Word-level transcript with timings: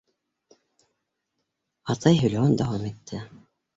Атай 1.95 2.17
һөйләүен 2.23 2.57
дауам 2.63 2.89
итте. 2.93 3.21